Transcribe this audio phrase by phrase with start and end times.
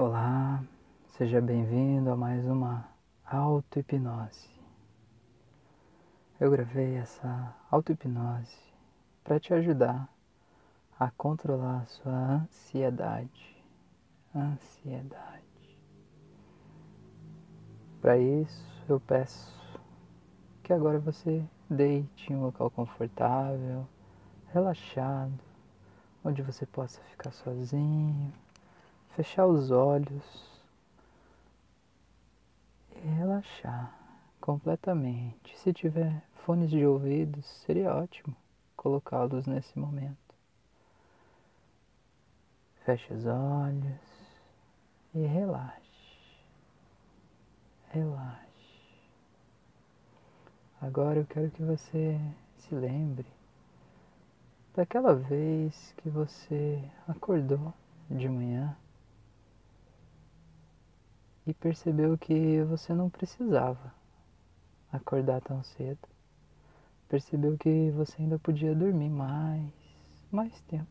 [0.00, 0.62] Olá,
[1.08, 2.88] seja bem-vindo a mais uma
[3.26, 4.48] auto-hipnose.
[6.38, 8.56] Eu gravei essa auto-hipnose
[9.24, 10.08] para te ajudar
[11.00, 13.60] a controlar a sua ansiedade.
[14.32, 15.42] Ansiedade.
[18.00, 19.52] Para isso, eu peço
[20.62, 23.84] que agora você deite em um local confortável,
[24.54, 25.40] relaxado,
[26.22, 28.32] onde você possa ficar sozinho
[29.18, 30.22] fechar os olhos
[32.94, 33.92] e relaxar
[34.40, 35.58] completamente.
[35.58, 38.36] Se tiver fones de ouvidos, seria ótimo
[38.76, 40.16] colocá-los nesse momento.
[42.84, 44.00] Feche os olhos
[45.12, 45.82] e relaxe.
[47.90, 48.38] Relaxe.
[50.80, 52.20] Agora eu quero que você
[52.56, 53.26] se lembre
[54.76, 57.74] daquela vez que você acordou
[58.08, 58.76] de manhã
[61.48, 63.94] e percebeu que você não precisava
[64.92, 66.06] acordar tão cedo.
[67.08, 69.72] Percebeu que você ainda podia dormir mais,
[70.30, 70.86] mais tempo.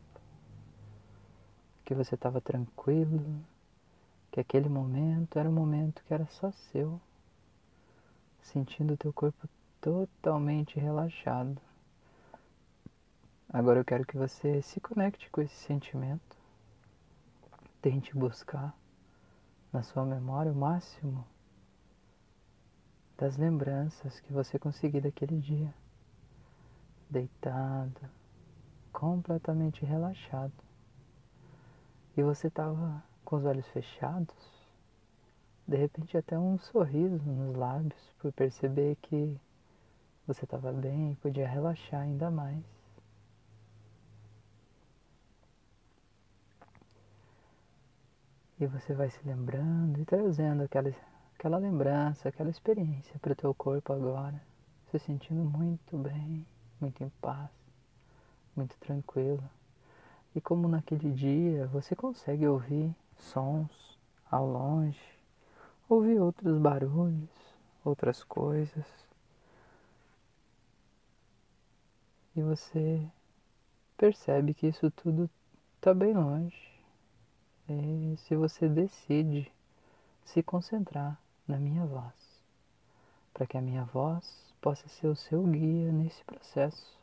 [1.85, 3.39] Que você estava tranquilo,
[4.31, 6.99] que aquele momento era um momento que era só seu,
[8.41, 9.47] sentindo o teu corpo
[9.79, 11.61] totalmente relaxado.
[13.47, 16.35] Agora eu quero que você se conecte com esse sentimento.
[17.79, 18.75] Tente buscar
[19.71, 21.25] na sua memória o máximo
[23.17, 25.73] das lembranças que você conseguir daquele dia.
[27.09, 27.99] Deitado,
[28.93, 30.53] completamente relaxado.
[32.15, 34.35] E você estava com os olhos fechados,
[35.67, 39.39] de repente até um sorriso nos lábios por perceber que
[40.25, 42.76] você estava bem e podia relaxar ainda mais.
[48.59, 50.91] E você vai se lembrando e trazendo aquela,
[51.35, 54.41] aquela lembrança, aquela experiência para o teu corpo agora,
[54.89, 56.43] se sentindo muito bem,
[56.81, 57.51] muito em paz,
[58.55, 59.43] muito tranquilo.
[60.35, 63.99] E como naquele dia você consegue ouvir sons
[64.29, 64.99] ao longe,
[65.87, 67.29] ouvir outros barulhos,
[67.85, 68.85] outras coisas.
[72.35, 73.07] E você
[73.95, 75.29] percebe que isso tudo
[75.79, 76.66] está bem longe
[77.69, 79.51] é se você decide
[80.23, 82.13] se concentrar na minha voz,
[83.33, 86.97] para que a minha voz possa ser o seu guia nesse processo,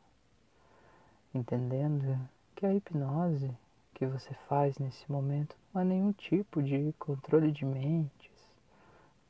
[1.34, 2.18] entendendo
[2.54, 3.54] que a hipnose
[3.92, 8.32] que você faz nesse momento não é nenhum tipo de controle de mentes,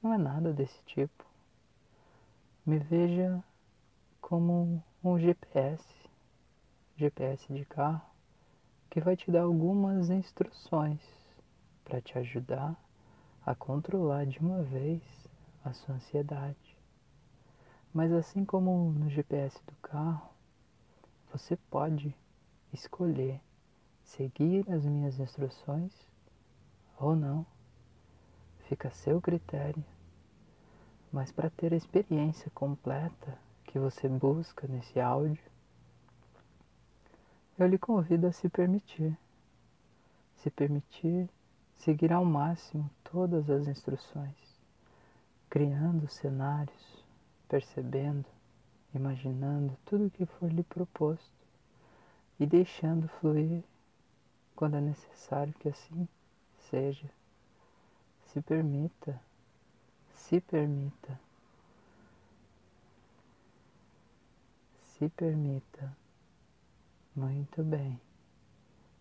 [0.01, 1.25] não é nada desse tipo.
[2.65, 3.43] Me veja
[4.21, 5.85] como um GPS,
[6.97, 8.07] GPS de carro,
[8.89, 11.24] que vai te dar algumas instruções
[11.85, 12.75] para te ajudar
[13.45, 15.03] a controlar de uma vez
[15.65, 16.77] a sua ansiedade.
[17.93, 20.29] Mas assim como no GPS do carro,
[21.33, 22.15] você pode
[22.73, 23.41] escolher
[24.05, 25.93] seguir as minhas instruções
[26.99, 27.47] ou não.
[28.69, 29.85] Fica a seu critério.
[31.13, 35.43] Mas para ter a experiência completa que você busca nesse áudio,
[37.59, 39.17] eu lhe convido a se permitir.
[40.37, 41.29] Se permitir
[41.77, 44.35] seguir ao máximo todas as instruções,
[45.49, 47.05] criando cenários,
[47.49, 48.27] percebendo,
[48.95, 51.33] imaginando tudo o que for lhe proposto
[52.39, 53.63] e deixando fluir
[54.57, 56.09] quando é necessário que assim
[56.71, 57.09] seja.
[58.27, 59.21] Se permita,
[60.15, 61.21] se permita,
[64.83, 65.97] se permita.
[67.15, 68.01] Muito bem.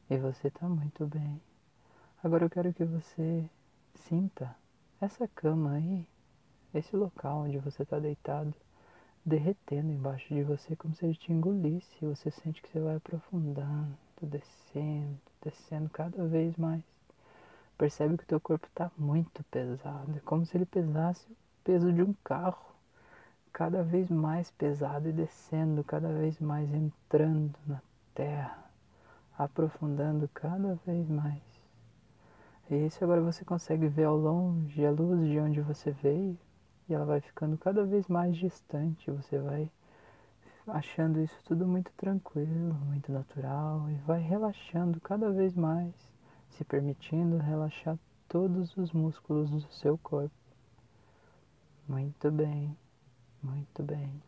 [0.08, 1.42] E você está muito bem.
[2.24, 3.44] Agora eu quero que você
[3.96, 4.56] sinta
[5.02, 6.08] essa cama aí,
[6.74, 8.54] esse local onde você está deitado,
[9.26, 11.94] derretendo embaixo de você como se ele te engolisse.
[12.02, 16.82] Você sente que você vai aprofundando, descendo, descendo cada vez mais.
[17.78, 21.36] Percebe que o teu corpo está muito pesado, é como se ele pesasse o
[21.66, 22.74] peso de um carro,
[23.52, 27.82] cada vez mais pesado e descendo, cada vez mais entrando na
[28.16, 28.64] terra,
[29.38, 31.53] aprofundando cada vez mais.
[32.74, 36.36] E isso agora você consegue ver ao longe a luz de onde você veio
[36.90, 39.12] e ela vai ficando cada vez mais distante.
[39.12, 39.70] Você vai
[40.66, 45.94] achando isso tudo muito tranquilo, muito natural e vai relaxando cada vez mais,
[46.50, 47.96] se permitindo relaxar
[48.28, 50.34] todos os músculos do seu corpo.
[51.88, 52.76] Muito bem,
[53.44, 54.20] muito bem.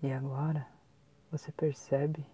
[0.00, 0.64] E agora
[1.28, 2.24] você percebe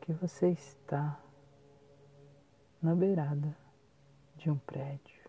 [0.00, 1.20] que você está
[2.82, 3.56] na beirada
[4.36, 5.20] de um prédio,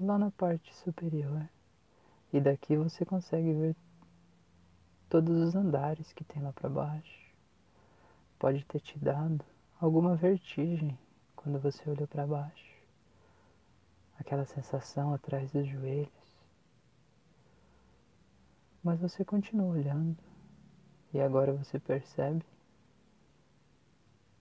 [0.00, 1.48] lá na parte superior.
[2.32, 3.76] E daqui você consegue ver
[5.08, 7.32] todos os andares que tem lá para baixo.
[8.38, 9.44] Pode ter te dado
[9.80, 10.98] alguma vertigem
[11.36, 12.76] quando você olhou para baixo.
[14.18, 16.12] Aquela sensação atrás dos joelhos.
[18.82, 20.18] Mas você continua olhando
[21.12, 22.44] e agora você percebe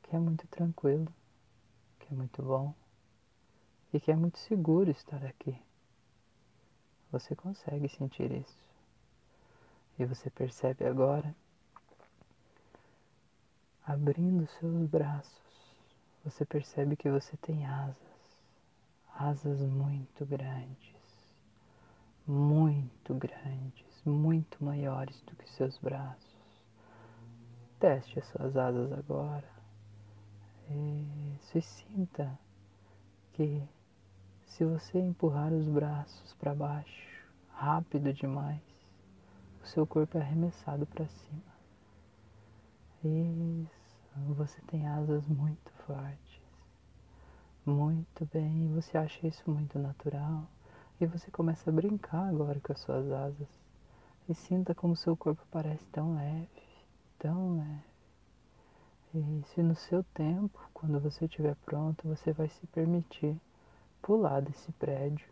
[0.03, 1.07] que é muito tranquilo,
[2.07, 2.73] que é muito bom
[3.93, 5.59] e que é muito seguro estar aqui.
[7.11, 8.57] Você consegue sentir isso.
[9.99, 11.35] E você percebe agora,
[13.85, 15.75] abrindo seus braços,
[16.23, 17.97] você percebe que você tem asas,
[19.15, 20.95] asas muito grandes,
[22.25, 26.37] muito grandes, muito maiores do que seus braços.
[27.79, 29.56] Teste as suas asas agora.
[30.69, 32.37] Isso, e sinta
[33.33, 33.63] que
[34.45, 38.61] se você empurrar os braços para baixo rápido demais,
[39.63, 41.57] o seu corpo é arremessado para cima.
[43.03, 46.41] Isso, você tem asas muito fortes.
[47.65, 50.47] Muito bem, você acha isso muito natural
[50.99, 53.47] e você começa a brincar agora com as suas asas.
[54.27, 56.49] E sinta como seu corpo parece tão leve,
[57.19, 57.86] tão leve.
[59.13, 63.39] E se no seu tempo, quando você estiver pronto, você vai se permitir
[64.01, 65.27] pular desse prédio,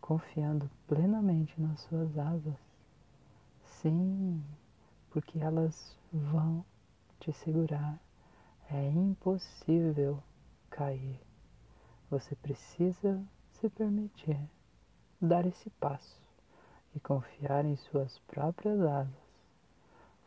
[0.00, 2.54] confiando plenamente nas suas asas.
[3.64, 4.42] Sim,
[5.10, 6.64] porque elas vão
[7.20, 7.98] te segurar.
[8.68, 10.22] É impossível
[10.68, 11.20] cair.
[12.10, 13.22] Você precisa
[13.52, 14.38] se permitir
[15.20, 16.20] dar esse passo
[16.94, 19.30] e confiar em suas próprias asas.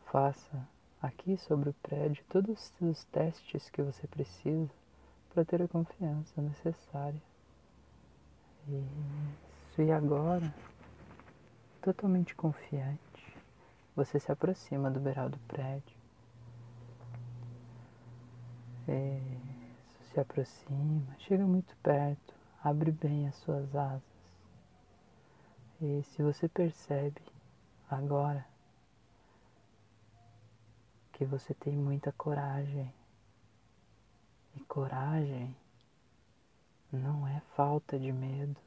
[0.06, 0.73] Faça
[1.04, 4.70] aqui sobre o prédio todos os testes que você precisa
[5.32, 7.20] para ter a confiança necessária.
[8.66, 10.54] Isso, e agora,
[11.82, 13.36] totalmente confiante,
[13.94, 15.96] você se aproxima do beiral do prédio.
[18.88, 24.02] Isso, se aproxima, chega muito perto, abre bem as suas asas.
[25.82, 27.20] E se você percebe
[27.90, 28.53] agora
[31.14, 32.92] que você tem muita coragem.
[34.56, 35.56] E coragem
[36.92, 38.60] não é falta de medo,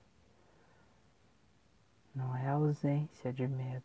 [2.16, 3.84] não é ausência de medo.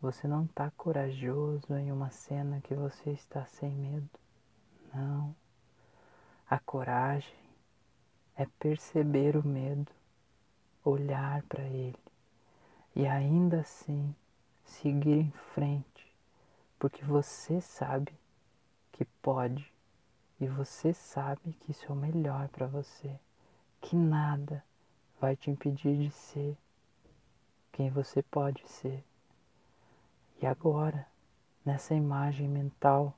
[0.00, 4.10] Você não está corajoso em uma cena que você está sem medo.
[4.94, 5.34] Não.
[6.48, 7.38] A coragem
[8.36, 9.90] é perceber o medo,
[10.84, 11.98] olhar para ele
[12.94, 14.14] e ainda assim
[14.64, 16.11] seguir em frente
[16.82, 18.12] porque você sabe
[18.90, 19.72] que pode
[20.40, 23.20] e você sabe que isso é o melhor para você,
[23.80, 24.64] que nada
[25.20, 26.58] vai te impedir de ser
[27.70, 29.04] quem você pode ser.
[30.40, 31.06] E agora,
[31.64, 33.16] nessa imagem mental,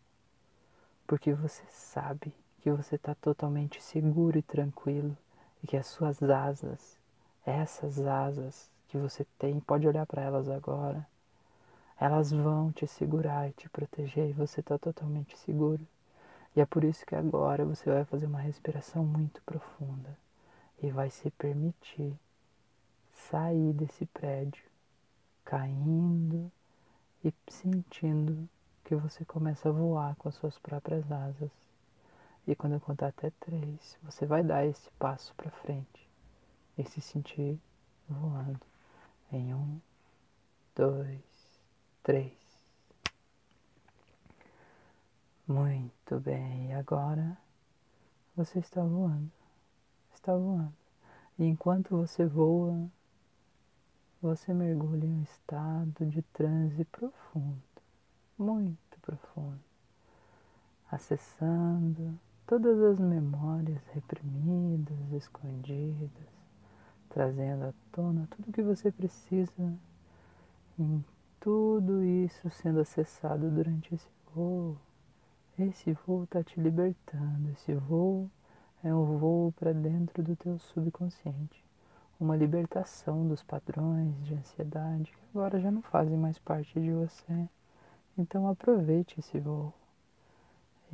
[1.07, 5.17] porque você sabe que você está totalmente seguro e tranquilo
[5.63, 6.99] e que as suas asas,
[7.47, 11.09] essas asas que você tem, pode olhar para elas agora,
[12.01, 15.87] elas vão te segurar e te proteger e você está totalmente seguro.
[16.57, 20.17] E é por isso que agora você vai fazer uma respiração muito profunda
[20.83, 22.15] e vai se permitir
[23.13, 24.65] sair desse prédio,
[25.45, 26.51] caindo
[27.25, 28.49] e sentindo
[28.85, 31.51] que você começa a voar com as suas próprias asas.
[32.47, 36.09] E quando eu contar até três, você vai dar esse passo para frente
[36.77, 37.59] e se sentir
[38.09, 38.61] voando.
[39.33, 39.81] Em um,
[40.77, 41.34] dois,
[42.05, 42.33] três.
[45.49, 47.37] Muito bem, e agora
[48.37, 49.33] você está voando,
[50.15, 50.73] está voando.
[51.39, 52.89] E enquanto você voa,
[54.21, 57.63] você mergulha em um estado de transe profundo,
[58.39, 59.61] muito profundo,
[60.91, 66.11] acessando todas as memórias reprimidas, escondidas,
[67.09, 69.79] trazendo à tona tudo o que você precisa
[70.79, 71.05] em
[71.45, 74.79] tudo isso sendo acessado durante esse voo.
[75.59, 77.51] Esse voo está te libertando.
[77.51, 78.31] Esse voo
[78.83, 81.63] é um voo para dentro do teu subconsciente.
[82.19, 87.47] Uma libertação dos padrões de ansiedade que agora já não fazem mais parte de você.
[88.17, 89.71] Então aproveite esse voo.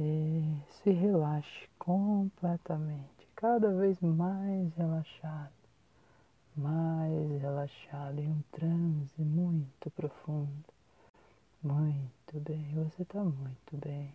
[0.00, 5.59] E se relaxe completamente, cada vez mais relaxado
[6.56, 10.64] mais relaxado em um transe muito profundo.
[11.62, 14.14] Muito bem, você está muito bem,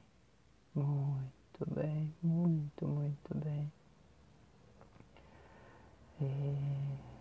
[0.74, 3.72] muito bem, muito, muito bem.
[6.22, 7.16] Isso.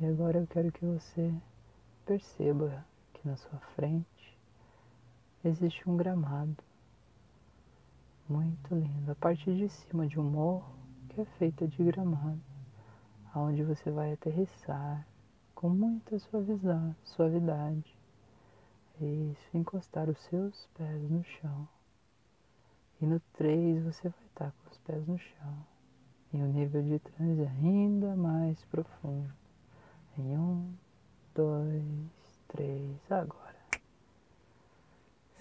[0.00, 1.32] E agora eu quero que você
[2.04, 4.36] perceba que na sua frente
[5.44, 6.56] existe um gramado
[8.28, 9.12] muito lindo.
[9.12, 10.74] A parte de cima de um morro
[11.10, 12.40] que é feita de gramado,
[13.34, 15.04] aonde você vai aterrissar
[15.54, 16.16] com muita
[17.04, 17.98] suavidade.
[19.00, 21.68] Isso, encostar os seus pés no chão.
[23.00, 25.66] E no 3 você vai estar com os pés no chão.
[26.32, 29.32] E o nível de transe ainda mais profundo.
[30.16, 30.72] Em um,
[31.34, 31.84] dois,
[32.46, 33.58] três, agora.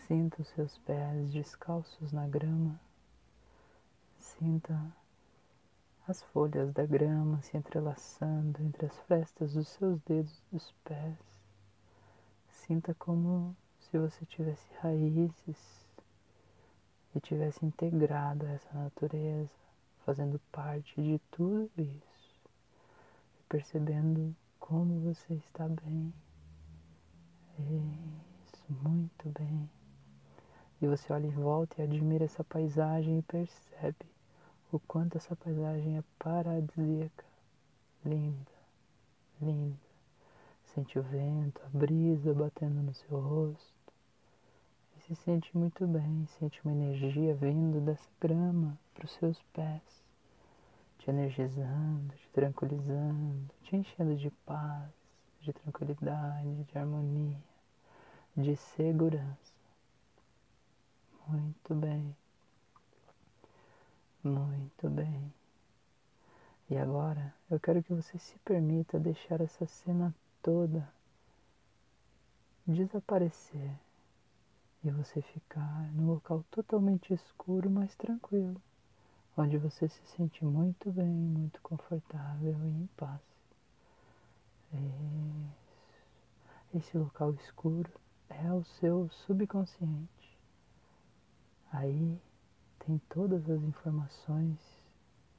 [0.08, 2.80] Sinta os seus pés descalços na grama.
[4.18, 4.92] Sinta
[6.06, 11.18] as folhas da grama se entrelaçando entre as frestas dos seus dedos dos pés.
[12.50, 15.88] Sinta como se você tivesse raízes
[17.16, 19.50] e tivesse integrado essa natureza,
[20.06, 22.42] fazendo parte de tudo isso,
[23.40, 26.14] e percebendo como você está bem.
[27.60, 29.70] Isso, muito bem.
[30.82, 34.12] E você olha em volta e admira essa paisagem e percebe
[34.75, 37.25] o quanto essa paisagem é paradisíaca,
[38.06, 38.51] linda,
[39.42, 39.77] linda.
[40.74, 43.74] Sente o vento, a brisa batendo no seu rosto.
[44.98, 50.03] E se sente muito bem, sente uma energia vindo dessa grama para os seus pés
[51.03, 54.89] te energizando, te tranquilizando, te enchendo de paz,
[55.42, 57.44] de tranquilidade, de harmonia,
[58.38, 59.53] de segurança.
[61.27, 62.15] Muito bem,
[64.24, 65.34] muito bem.
[66.70, 70.88] E agora eu quero que você se permita deixar essa cena toda
[72.65, 73.72] desaparecer
[74.84, 78.62] e você ficar num local totalmente escuro, mas tranquilo
[79.36, 83.22] onde você se sente muito bem, muito confortável e em paz.
[86.74, 87.92] Esse local escuro
[88.30, 90.38] é o seu subconsciente.
[91.72, 92.20] Aí
[92.86, 94.58] tem todas as informações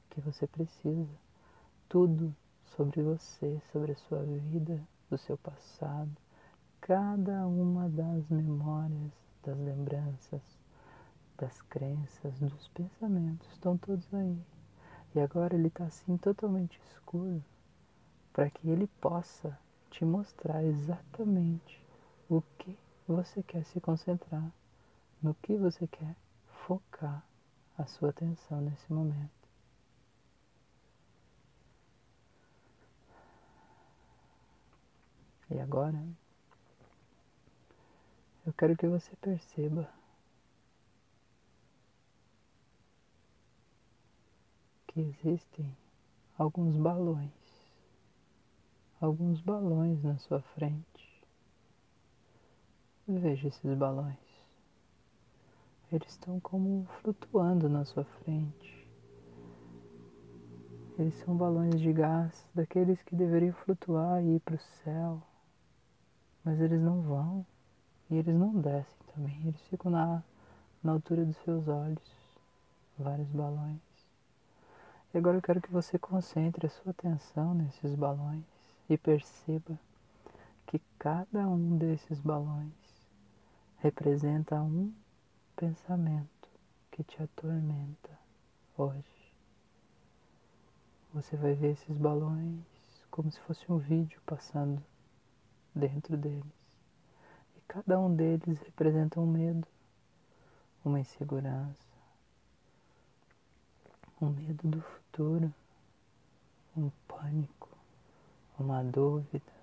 [0.09, 1.13] que você precisa,
[1.87, 2.35] tudo
[2.75, 6.09] sobre você, sobre a sua vida, do seu passado,
[6.81, 9.11] cada uma das memórias,
[9.43, 10.41] das lembranças,
[11.37, 14.41] das crenças, dos pensamentos, estão todos aí.
[15.13, 17.43] E agora ele está assim totalmente escuro
[18.33, 19.57] para que ele possa
[19.91, 21.85] te mostrar exatamente
[22.27, 22.75] o que
[23.07, 24.51] você quer se concentrar,
[25.21, 26.15] no que você quer
[26.65, 27.23] focar
[27.77, 29.45] a sua atenção nesse momento.
[35.49, 36.03] E agora,
[38.45, 39.87] eu quero que você perceba
[44.87, 45.75] que existem
[46.37, 47.31] alguns balões,
[48.99, 51.23] alguns balões na sua frente.
[53.07, 54.24] Veja esses balões.
[55.95, 58.85] Eles estão como flutuando na sua frente.
[60.99, 65.23] Eles são balões de gás, daqueles que deveriam flutuar e ir para o céu,
[66.43, 67.45] mas eles não vão
[68.09, 69.39] e eles não descem também.
[69.47, 70.21] Eles ficam na,
[70.83, 72.11] na altura dos seus olhos,
[72.99, 73.79] vários balões.
[75.13, 78.43] E agora eu quero que você concentre a sua atenção nesses balões
[78.89, 79.79] e perceba
[80.67, 82.73] que cada um desses balões
[83.77, 84.91] representa um
[85.55, 86.49] pensamento
[86.91, 88.19] que te atormenta
[88.77, 89.03] hoje.
[91.13, 92.59] Você vai ver esses balões
[93.09, 94.83] como se fosse um vídeo passando
[95.73, 96.43] dentro deles.
[97.55, 99.65] E cada um deles representa um medo,
[100.83, 101.87] uma insegurança,
[104.21, 105.53] um medo do futuro,
[106.75, 107.69] um pânico,
[108.59, 109.53] uma dúvida,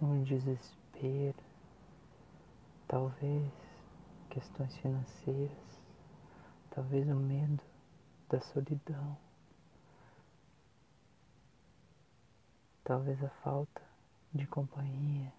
[0.00, 1.38] um desespero,
[2.88, 3.67] talvez
[4.38, 5.82] questões financeiras,
[6.70, 7.60] talvez o medo
[8.28, 9.18] da solidão,
[12.84, 13.82] talvez a falta
[14.32, 15.32] de companhia,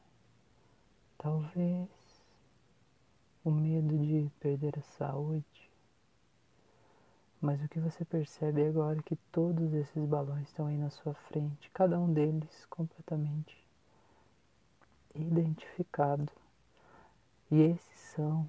[1.17, 1.87] talvez
[3.41, 5.71] o medo de perder a saúde,
[7.39, 11.13] mas o que você percebe agora é que todos esses balões estão aí na sua
[11.13, 13.65] frente, cada um deles completamente
[15.15, 16.29] identificado.
[17.49, 18.47] E esses são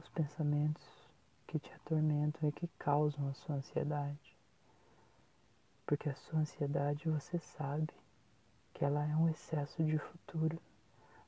[0.00, 0.82] os pensamentos
[1.46, 4.36] que te atormentam e que causam a sua ansiedade.
[5.86, 7.92] Porque a sua ansiedade você sabe
[8.72, 10.60] que ela é um excesso de futuro.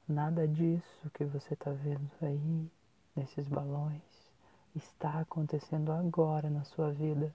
[0.09, 2.71] Nada disso que você está vendo aí,
[3.15, 4.01] nesses balões,
[4.75, 7.35] está acontecendo agora na sua vida,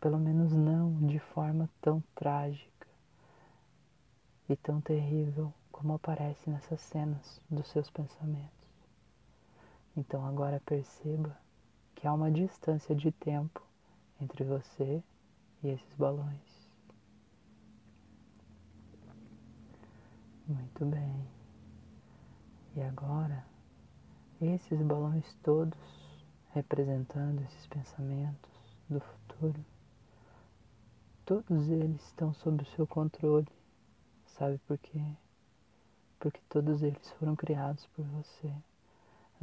[0.00, 2.86] pelo menos não de forma tão trágica
[4.48, 8.53] e tão terrível como aparece nessas cenas dos seus pensamentos.
[9.96, 11.38] Então agora perceba
[11.94, 13.62] que há uma distância de tempo
[14.20, 15.02] entre você
[15.62, 16.68] e esses balões.
[20.46, 21.26] Muito bem.
[22.76, 23.46] E agora,
[24.40, 25.78] esses balões todos
[26.50, 28.52] representando esses pensamentos
[28.88, 29.64] do futuro,
[31.24, 33.48] todos eles estão sob o seu controle.
[34.26, 35.00] Sabe por quê?
[36.18, 38.52] Porque todos eles foram criados por você.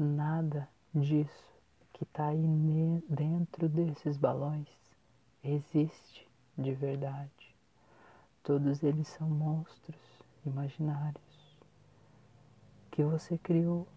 [0.04, 1.62] Nada disso
[1.94, 4.68] que está aí dentro desses balões
[5.44, 6.28] existe
[6.58, 7.56] de verdade.
[8.42, 10.02] Todos eles são monstros
[10.44, 11.62] imaginários
[12.90, 13.88] que você criou,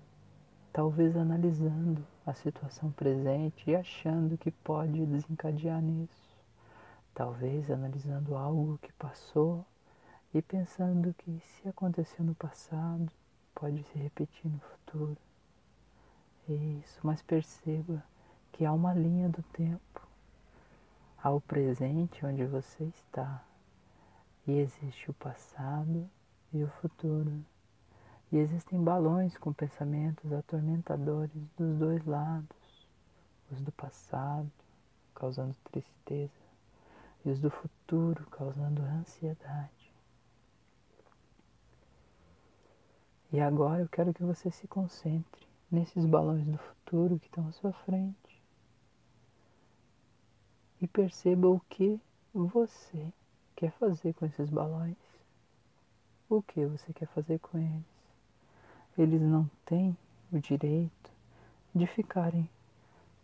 [0.74, 6.36] talvez analisando a situação presente e achando que pode desencadear nisso,
[7.14, 9.64] talvez analisando algo que passou
[10.34, 13.10] e pensando que se aconteceu no passado,
[13.54, 15.16] pode se repetir no futuro.
[16.48, 18.04] Isso, mas perceba
[18.52, 20.06] que há uma linha do tempo.
[21.22, 23.42] Há o presente onde você está
[24.46, 26.08] e existe o passado
[26.52, 27.32] e o futuro.
[28.30, 32.86] E existem balões com pensamentos atormentadores dos dois lados,
[33.50, 34.50] os do passado,
[35.14, 36.32] causando tristeza,
[37.24, 39.92] e os do futuro, causando ansiedade.
[43.32, 47.52] E agora eu quero que você se concentre nesses balões do futuro que estão à
[47.52, 48.42] sua frente.
[50.80, 52.00] E perceba o que
[52.32, 53.12] você
[53.56, 54.96] quer fazer com esses balões.
[56.28, 57.84] O que você quer fazer com eles?
[58.96, 59.96] Eles não têm
[60.32, 61.10] o direito
[61.74, 62.48] de ficarem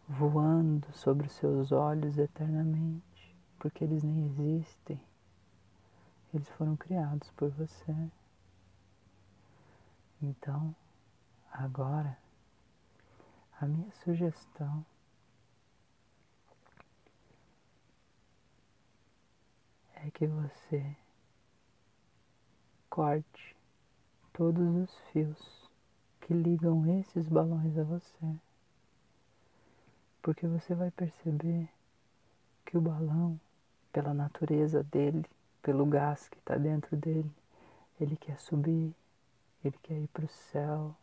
[0.08, 5.00] voando sobre os seus olhos eternamente, porque eles nem existem.
[6.34, 7.94] Eles foram criados por você.
[10.22, 10.74] Então,
[11.52, 12.18] agora,
[13.60, 14.84] a minha sugestão
[19.96, 20.96] é que você
[22.88, 23.54] corte
[24.32, 25.70] todos os fios
[26.22, 28.34] que ligam esses balões a você.
[30.22, 31.68] Porque você vai perceber
[32.64, 33.38] que o balão,
[33.92, 35.26] pela natureza dele,
[35.62, 37.30] pelo gás que está dentro dele,
[38.00, 38.94] ele quer subir,
[39.62, 40.96] ele quer ir para o céu,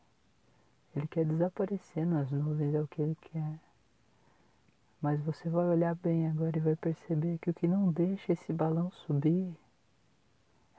[0.97, 3.59] ele quer desaparecer nas nuvens, é o que ele quer.
[5.01, 8.51] Mas você vai olhar bem agora e vai perceber que o que não deixa esse
[8.51, 9.55] balão subir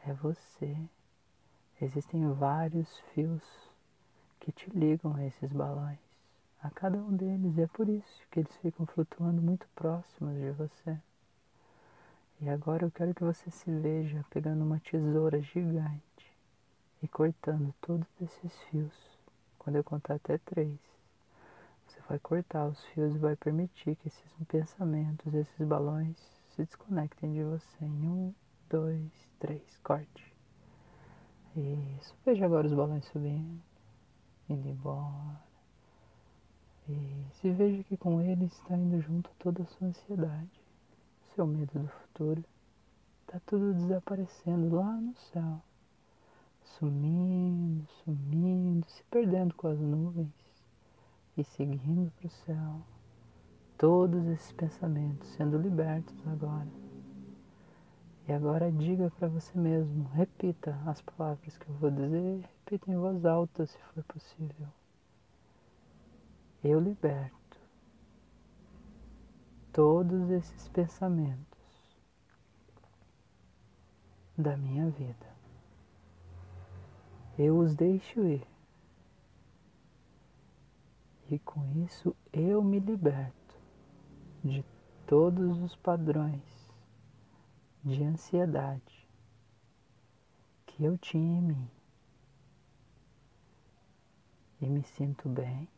[0.05, 0.77] é você.
[1.81, 3.43] Existem vários fios
[4.41, 5.99] que te ligam a esses balões,
[6.61, 10.51] a cada um deles, e é por isso que eles ficam flutuando muito próximos de
[10.51, 10.99] você.
[12.41, 16.33] E agora eu quero que você se veja pegando uma tesoura gigante
[17.01, 19.08] e cortando todos esses fios.
[19.69, 20.79] Quando eu contar até três,
[21.87, 26.17] você vai cortar os fios e vai permitir que esses pensamentos, esses balões
[26.49, 27.85] se desconectem de você.
[27.85, 28.35] Em um,
[28.71, 30.35] dois, três, corte.
[31.55, 32.17] Isso.
[32.25, 33.61] Veja agora os balões subindo,
[34.49, 35.39] indo embora.
[36.89, 37.47] Isso.
[37.47, 40.63] E veja que com eles está indo junto toda a sua ansiedade,
[41.35, 42.43] seu medo do futuro.
[43.27, 45.61] Está tudo desaparecendo lá no céu.
[46.63, 47.48] Sumindo,
[49.11, 50.33] perdendo com as nuvens
[51.37, 52.81] e seguindo para o céu.
[53.77, 56.69] Todos esses pensamentos sendo libertos agora.
[58.27, 62.97] E agora diga para você mesmo, repita as palavras que eu vou dizer, repita em
[62.97, 64.69] voz alta se for possível.
[66.63, 67.39] Eu liberto
[69.73, 71.47] todos esses pensamentos
[74.37, 75.27] da minha vida.
[77.39, 78.58] Eu os deixo ir.
[81.31, 83.61] E com isso eu me liberto
[84.43, 84.65] de
[85.07, 86.43] todos os padrões
[87.85, 89.07] de ansiedade
[90.67, 91.71] que eu tinha em mim.
[94.61, 95.69] E me sinto bem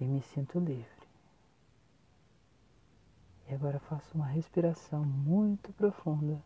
[0.00, 1.08] e me sinto livre.
[3.48, 6.40] E agora faço uma respiração muito profunda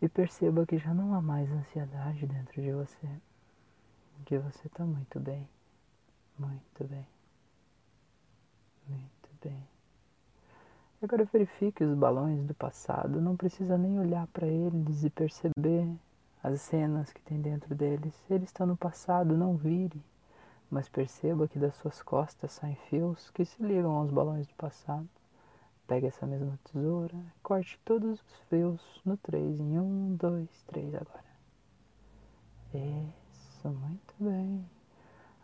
[0.00, 3.20] e perceba que já não há mais ansiedade dentro de você,
[4.24, 5.48] que você está muito bem,
[6.38, 7.06] muito bem,
[8.88, 9.68] muito bem.
[11.02, 15.88] Agora verifique os balões do passado, não precisa nem olhar para eles e perceber
[16.42, 18.14] as cenas que tem dentro deles.
[18.28, 20.02] Eles estão no passado, não vire.
[20.70, 25.08] Mas perceba que das suas costas saem fios que se ligam aos balões do passado.
[25.86, 31.24] Pegue essa mesma tesoura, corte todos os fios no 3 em 1, 2, 3 agora.
[33.58, 34.64] Isso, muito bem.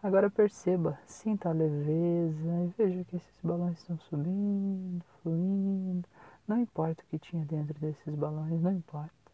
[0.00, 6.08] Agora perceba, sinta a leveza e veja que esses balões estão subindo, fluindo.
[6.46, 9.32] Não importa o que tinha dentro desses balões, não importa.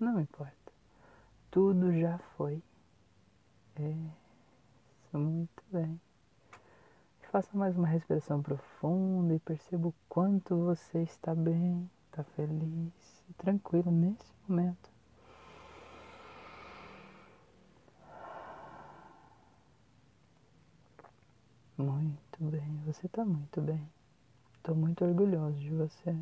[0.00, 0.72] Não importa.
[1.52, 2.60] Tudo já foi.
[3.78, 6.00] Isso, muito bem.
[7.30, 13.34] Faça mais uma respiração profunda e perceba o quanto você está bem, está feliz e
[13.34, 14.95] tranquilo nesse momento.
[21.78, 23.86] Muito bem, você está muito bem.
[24.56, 26.16] Estou muito orgulhoso de você.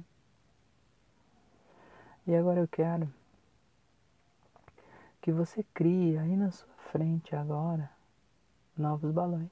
[2.26, 3.12] E agora eu quero
[5.22, 7.88] que você crie aí na sua frente agora
[8.76, 9.50] novos balões,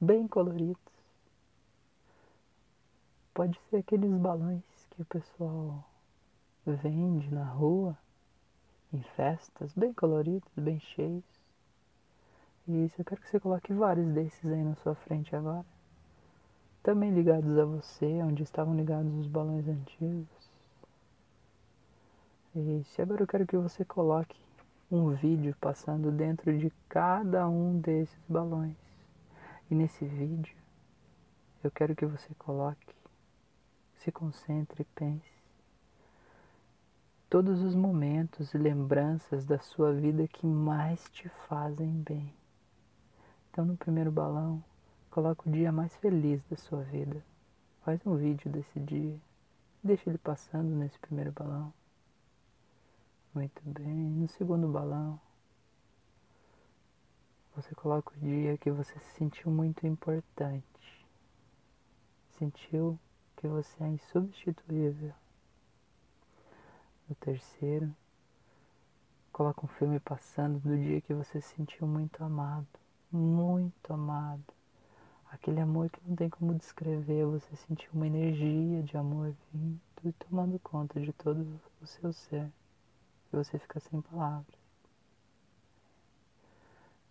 [0.00, 0.80] bem coloridos.
[3.34, 5.84] Pode ser aqueles balões que o pessoal
[6.64, 7.96] vende na rua,
[8.92, 11.37] em festas, bem coloridos, bem cheios.
[12.68, 15.64] Isso, eu quero que você coloque vários desses aí na sua frente agora.
[16.82, 20.50] Também ligados a você, onde estavam ligados os balões antigos.
[22.54, 24.38] Isso, agora eu quero que você coloque
[24.90, 28.76] um vídeo passando dentro de cada um desses balões.
[29.70, 30.56] E nesse vídeo,
[31.64, 32.94] eu quero que você coloque,
[33.96, 35.38] se concentre e pense
[37.30, 42.37] todos os momentos e lembranças da sua vida que mais te fazem bem.
[43.58, 44.62] Então, no primeiro balão,
[45.10, 47.20] coloca o dia mais feliz da sua vida.
[47.84, 49.18] Faz um vídeo desse dia.
[49.82, 51.74] Deixa ele passando nesse primeiro balão.
[53.34, 53.84] Muito bem.
[53.84, 55.20] No segundo balão,
[57.56, 61.04] você coloca o dia que você se sentiu muito importante.
[62.38, 62.96] Sentiu
[63.38, 65.12] que você é insubstituível.
[67.08, 67.92] No terceiro,
[69.32, 72.68] coloca um filme passando do dia que você se sentiu muito amado
[73.10, 74.44] muito amado.
[75.30, 80.12] Aquele amor que não tem como descrever, você sentiu uma energia de amor vindo e
[80.12, 82.50] tomando conta de todo o seu ser.
[83.32, 84.58] E você fica sem palavras.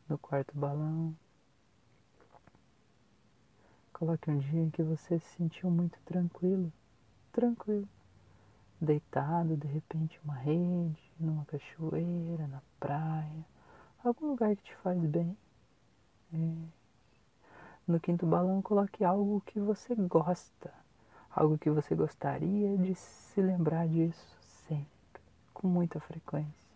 [0.09, 1.15] No quarto balão,
[3.93, 6.71] coloque um dia em que você se sentiu muito tranquilo,
[7.31, 7.87] tranquilo,
[8.79, 13.45] deitado, de repente, uma rede, numa cachoeira, na praia,
[14.03, 15.35] algum lugar que te faz bem.
[16.31, 20.73] No quinto balão, coloque algo que você gosta,
[21.33, 24.37] algo que você gostaria de se lembrar disso
[24.67, 25.21] sempre,
[25.53, 26.67] com muita frequência.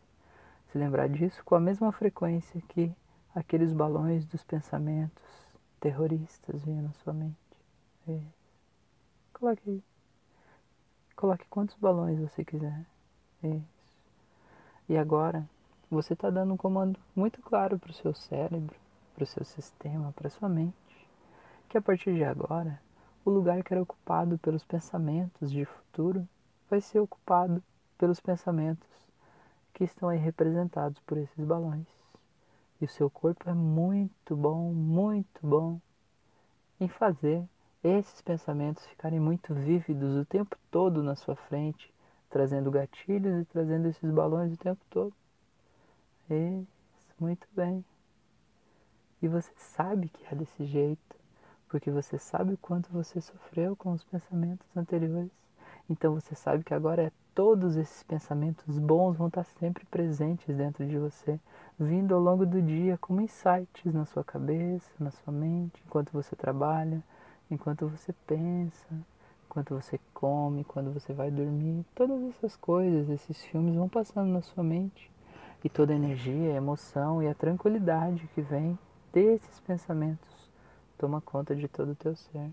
[0.72, 2.96] Se lembrar disso com a mesma frequência que
[3.36, 5.24] aqueles balões dos pensamentos
[5.82, 7.36] terroristas vinham na sua mente.
[8.08, 8.22] É.
[9.34, 9.84] Coloque aí.
[11.16, 12.86] Coloque quantos balões você quiser.
[13.44, 13.66] Isso.
[14.88, 15.46] E agora,
[15.90, 18.81] você está dando um comando muito claro para o seu cérebro
[19.22, 20.74] para o seu sistema, para sua mente,
[21.70, 22.82] que a partir de agora,
[23.24, 26.28] o lugar que era ocupado pelos pensamentos de futuro
[26.68, 27.62] vai ser ocupado
[28.00, 28.90] pelos pensamentos
[29.74, 31.86] que estão aí representados por esses balões.
[32.82, 35.80] E o seu corpo é muito bom, muito bom
[36.80, 37.48] em fazer
[37.84, 41.94] esses pensamentos ficarem muito vívidos o tempo todo na sua frente,
[42.28, 45.14] trazendo gatilhos e trazendo esses balões o tempo todo.
[46.28, 47.86] Isso, muito bem.
[49.22, 51.16] E você sabe que é desse jeito,
[51.70, 55.32] porque você sabe o quanto você sofreu com os pensamentos anteriores.
[55.90, 60.86] Então você sabe que agora é todos esses pensamentos bons vão estar sempre presentes dentro
[60.88, 61.40] de você,
[61.80, 66.36] vindo ao longo do dia como insights na sua cabeça, na sua mente, enquanto você
[66.36, 67.02] trabalha,
[67.50, 68.88] enquanto você pensa,
[69.46, 71.86] enquanto você come, quando você vai dormir.
[71.94, 75.12] Todas essas coisas, esses filmes vão passando na sua mente.
[75.64, 78.80] E toda a energia, a emoção e a tranquilidade que vem
[79.12, 80.50] desses pensamentos
[80.98, 82.52] toma conta de todo o teu ser.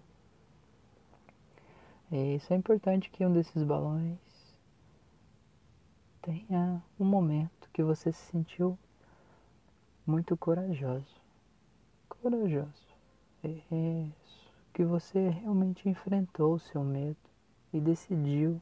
[2.11, 4.18] E isso é importante que um desses balões
[6.23, 8.79] tenha um momento que você se sentiu
[10.07, 11.21] muito corajoso.
[12.09, 12.88] Corajoso.
[13.44, 14.53] Isso.
[14.73, 17.16] Que você realmente enfrentou o seu medo
[17.73, 18.61] e decidiu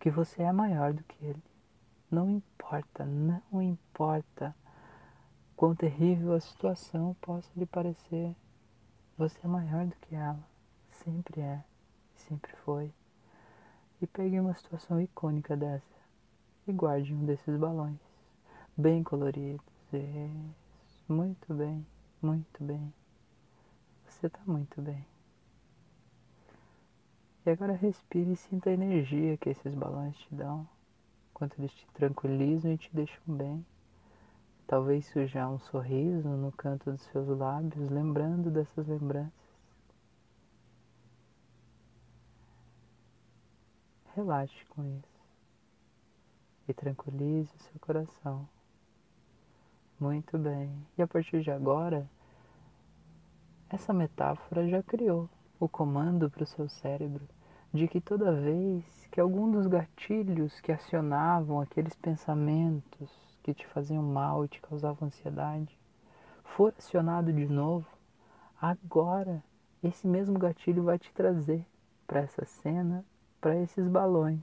[0.00, 1.42] que você é maior do que ele.
[2.10, 4.54] Não importa, não importa
[5.56, 8.34] quão terrível a situação possa lhe parecer,
[9.16, 10.42] você é maior do que ela.
[10.90, 11.62] Sempre é,
[12.14, 12.92] sempre foi.
[14.00, 15.94] E pegue uma situação icônica dessa
[16.66, 17.98] e guarde um desses balões,
[18.76, 19.64] bem coloridos.
[19.92, 21.86] Isso, muito bem,
[22.20, 22.92] muito bem.
[24.06, 25.06] Você está muito bem.
[27.46, 30.66] E agora respire e sinta a energia que esses balões te dão,
[31.32, 33.64] quanto eles te tranquilizam e te deixam bem.
[34.66, 39.32] Talvez surja um sorriso no canto dos seus lábios, lembrando dessas lembranças.
[44.14, 45.14] Relaxe com isso
[46.66, 48.48] e tranquilize o seu coração.
[50.00, 50.72] Muito bem.
[50.96, 52.08] E a partir de agora,
[53.68, 55.28] essa metáfora já criou
[55.60, 57.28] o comando para o seu cérebro
[57.72, 64.02] de que toda vez que algum dos gatilhos que acionavam aqueles pensamentos que te faziam
[64.02, 65.78] mal e te causavam ansiedade.
[66.56, 67.86] For acionado de novo,
[68.60, 69.44] agora
[69.82, 71.64] esse mesmo gatilho vai te trazer
[72.06, 73.04] para essa cena,
[73.42, 74.40] para esses balões,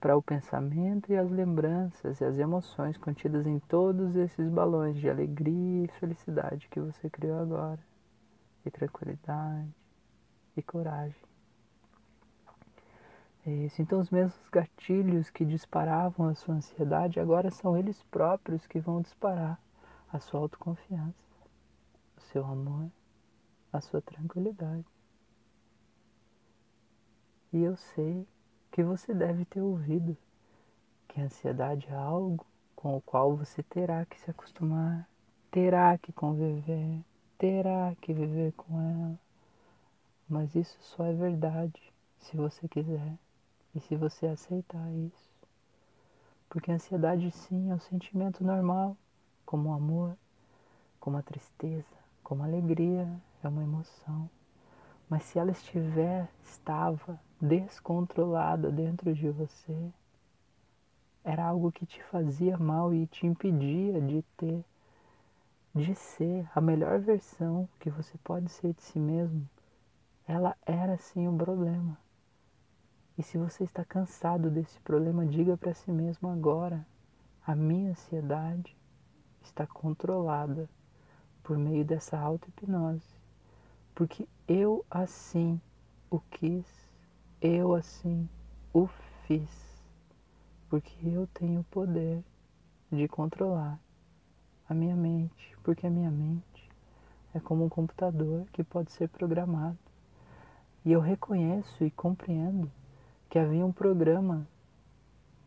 [0.00, 5.10] para o pensamento e as lembranças e as emoções contidas em todos esses balões de
[5.10, 7.80] alegria e felicidade que você criou agora,
[8.64, 9.74] e tranquilidade
[10.56, 11.27] e coragem.
[13.48, 13.80] É isso.
[13.80, 19.00] Então, os mesmos gatilhos que disparavam a sua ansiedade, agora são eles próprios que vão
[19.00, 19.58] disparar
[20.12, 21.24] a sua autoconfiança,
[22.14, 22.90] o seu amor,
[23.72, 24.84] a sua tranquilidade.
[27.50, 28.28] E eu sei
[28.70, 30.14] que você deve ter ouvido
[31.08, 32.44] que a ansiedade é algo
[32.76, 35.08] com o qual você terá que se acostumar,
[35.50, 37.02] terá que conviver,
[37.38, 39.18] terá que viver com ela.
[40.28, 41.80] Mas isso só é verdade
[42.18, 43.16] se você quiser.
[43.74, 45.30] E se você aceitar isso,
[46.48, 48.96] porque a ansiedade sim é um sentimento normal,
[49.44, 50.16] como o amor,
[50.98, 53.08] como a tristeza, como a alegria,
[53.42, 54.28] é uma emoção.
[55.08, 59.92] Mas se ela estiver, estava descontrolada dentro de você,
[61.22, 64.64] era algo que te fazia mal e te impedia de ter,
[65.74, 69.48] de ser a melhor versão que você pode ser de si mesmo,
[70.26, 71.98] ela era sim um problema.
[73.18, 76.86] E se você está cansado desse problema, diga para si mesmo agora:
[77.44, 78.76] a minha ansiedade
[79.42, 80.70] está controlada
[81.42, 83.18] por meio dessa auto-hipnose.
[83.92, 85.60] Porque eu assim
[86.08, 86.64] o quis,
[87.40, 88.28] eu assim
[88.72, 88.86] o
[89.26, 89.82] fiz.
[90.70, 92.22] Porque eu tenho o poder
[92.92, 93.80] de controlar
[94.68, 95.56] a minha mente.
[95.64, 96.70] Porque a minha mente
[97.34, 99.78] é como um computador que pode ser programado.
[100.84, 102.70] E eu reconheço e compreendo
[103.28, 104.48] que havia um programa,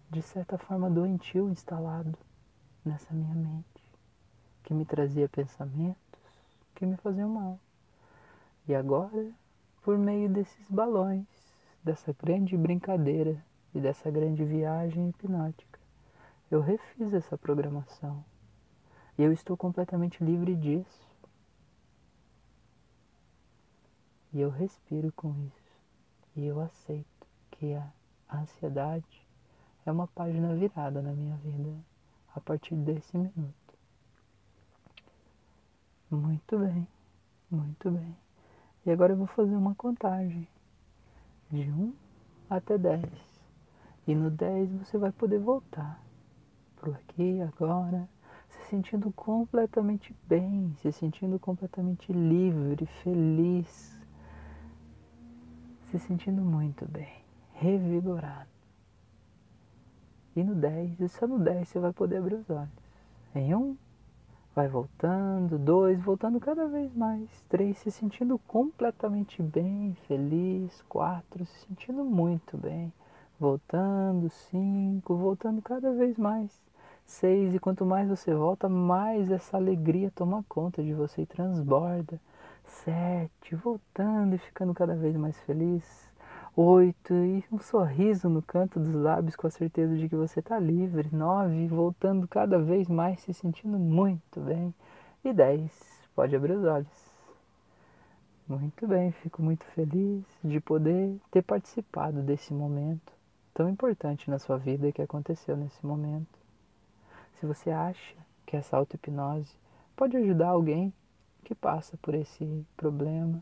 [0.10, 2.18] de certa forma doentio, instalado
[2.86, 3.84] nessa minha mente,
[4.64, 5.98] que me trazia pensamentos
[6.76, 7.60] que me faziam mal.
[8.68, 9.32] E agora,
[9.82, 11.26] por meio desses balões,
[11.84, 15.80] dessa grande brincadeira e dessa grande viagem hipnótica,
[16.52, 18.24] eu refiz essa programação.
[19.18, 21.10] E eu estou completamente livre disso.
[24.34, 25.82] E eu respiro com isso.
[26.36, 27.21] E eu aceito
[27.62, 29.22] que a ansiedade
[29.86, 31.72] é uma página virada na minha vida
[32.36, 33.54] a partir desse minuto.
[36.10, 36.88] Muito bem,
[37.52, 38.18] muito bem.
[38.84, 40.48] E agora eu vou fazer uma contagem
[41.52, 41.94] de 1
[42.50, 43.06] até 10.
[44.08, 46.02] E no 10 você vai poder voltar
[46.78, 48.10] pro aqui, agora,
[48.50, 53.96] se sentindo completamente bem, se sentindo completamente livre, feliz,
[55.92, 57.21] se sentindo muito bem
[57.62, 58.50] revigorado.
[60.36, 62.70] E no 10, e só no 10 você vai poder abrir os olhos.
[63.36, 63.78] Em um,
[64.56, 71.68] vai voltando, dois, voltando cada vez mais, três, se sentindo completamente bem, feliz, quatro, se
[71.68, 72.92] sentindo muito bem,
[73.40, 76.60] voltando, cinco, voltando cada vez mais,
[77.06, 82.20] seis, e quanto mais você volta, mais essa alegria toma conta de você e transborda,
[82.66, 86.11] sete, voltando e ficando cada vez mais feliz,
[86.56, 90.60] oito e um sorriso no canto dos lábios com a certeza de que você está
[90.60, 94.74] livre, nove, voltando cada vez mais, se sentindo muito bem,
[95.24, 95.72] e dez,
[96.14, 97.12] pode abrir os olhos.
[98.48, 103.14] Muito bem, fico muito feliz de poder ter participado desse momento
[103.54, 106.40] tão importante na sua vida que aconteceu nesse momento.
[107.40, 109.56] Se você acha que essa auto-hipnose
[109.96, 110.94] pode ajudar alguém
[111.44, 113.42] que passa por esse problema,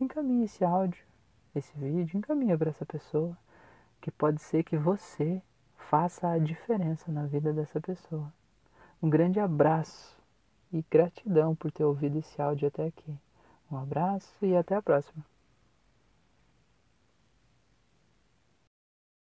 [0.00, 1.05] encaminhe esse áudio
[1.58, 3.36] esse vídeo, encaminha para essa pessoa,
[4.00, 5.42] que pode ser que você
[5.90, 8.32] faça a diferença na vida dessa pessoa.
[9.02, 10.16] Um grande abraço
[10.72, 13.14] e gratidão por ter ouvido esse áudio até aqui.
[13.70, 15.24] Um abraço e até a próxima.